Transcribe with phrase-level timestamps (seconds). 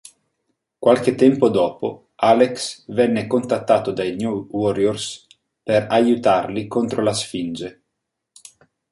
[0.79, 5.27] Qualche tempo dopo, Alex venne contattato dai New Warriors
[5.61, 7.81] per aiutarli contro la Sfinge.